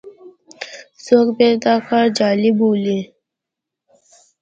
[1.05, 2.99] څوک بیا دا کار جعل بولي.